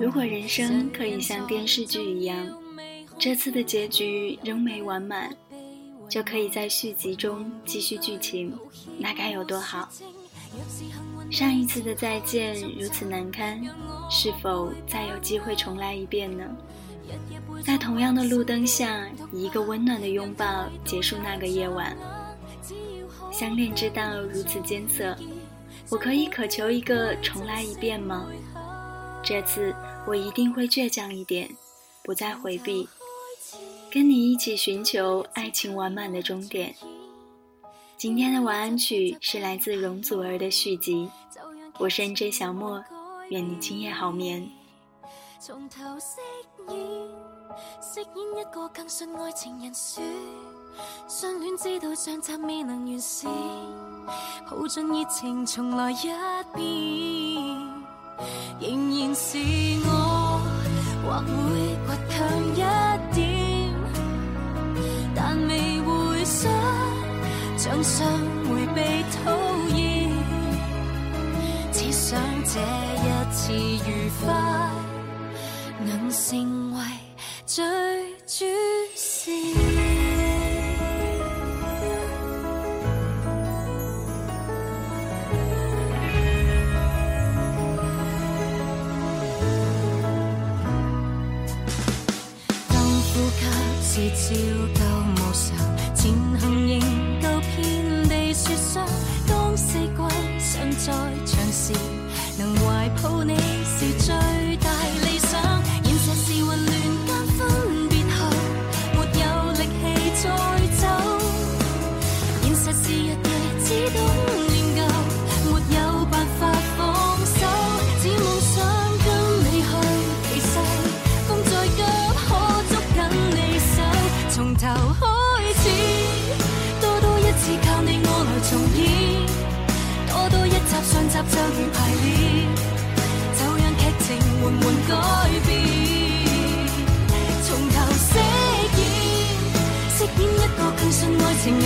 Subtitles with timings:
[0.00, 2.46] 如果人生可以像电视剧一样，
[3.18, 5.36] 这次的结局仍没完满，
[6.08, 8.56] 就可以在续集中继续剧情，
[8.98, 9.86] 那该有多好！
[11.30, 13.62] 上一次的再见如此难堪，
[14.10, 16.44] 是否再有机会重来一遍呢？
[17.64, 21.96] 在同样的路灯下，以一个温暖的拥抱结束那个夜晚。
[23.30, 25.16] 相恋之道如此艰涩，
[25.90, 28.26] 我可以渴求一个重来一遍吗？
[29.22, 29.74] 这次
[30.06, 31.48] 我一定会倔强一点，
[32.02, 32.88] 不再回避，
[33.90, 36.74] 跟你一起寻求爱情完满的终点。
[37.96, 41.08] 今天的晚安曲是来自容祖儿的续集。
[41.78, 42.82] 我是 N J 小莫，
[43.30, 44.48] 愿你今夜好眠。
[46.68, 46.78] 演，
[47.80, 50.02] 饰演一个更信爱情人选。
[51.06, 53.30] 相恋知道上集未能完善，
[54.48, 56.08] 抱尽热情重来一
[56.54, 56.62] 遍。
[58.60, 59.38] 仍然是
[59.84, 60.40] 我，
[61.04, 62.18] 或会倔强
[62.54, 62.56] 一
[63.14, 63.20] 点，
[65.14, 66.50] 但未会想
[67.58, 68.06] 像上
[68.48, 69.30] 回被讨
[69.74, 69.78] 厌。
[71.72, 74.32] 只想这一次愉快
[75.86, 76.84] 能成为
[77.46, 77.64] 最
[78.26, 78.44] 主
[78.94, 79.32] 线。
[92.68, 93.30] 当呼
[93.80, 94.28] 吸是
[94.74, 94.91] 照旧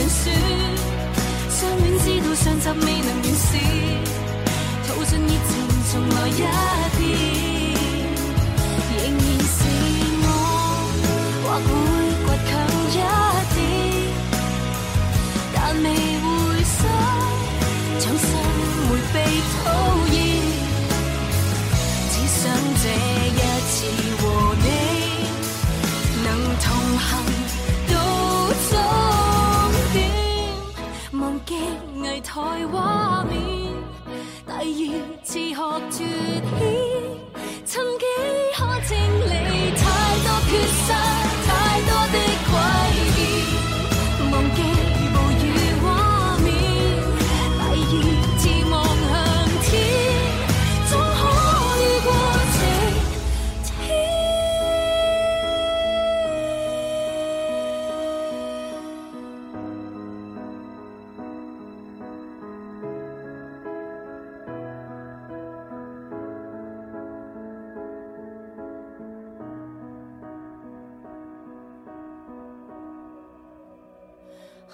[0.07, 0.25] 爱情人选。
[1.51, 3.51] 相恋之道上集未能完善，
[4.87, 5.51] 吐尽热情
[5.91, 6.31] 重来一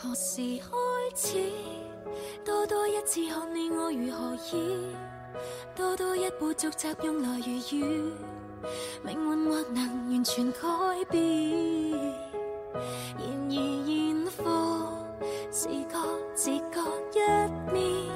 [0.02, 0.66] 何时开
[1.14, 1.38] 始？
[2.44, 4.96] 多多一次看你我如何意，
[5.76, 7.46] 多多一步逐集用来如
[7.76, 8.12] 雨，
[9.04, 10.58] 命运或能完全改
[11.08, 11.92] 变。
[13.16, 13.54] 然而
[13.86, 14.98] 现况
[15.52, 15.96] 自觉
[16.34, 16.80] 自觉
[17.12, 17.20] 一
[17.72, 18.10] 面，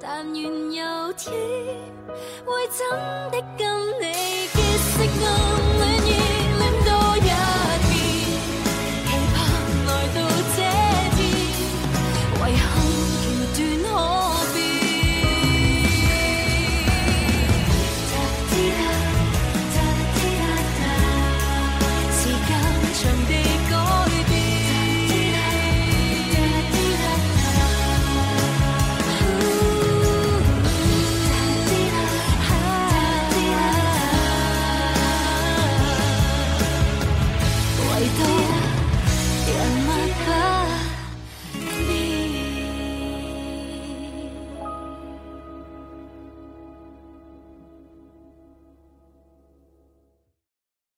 [0.00, 1.30] 但愿有天
[2.46, 2.88] 会真
[3.30, 3.51] 的。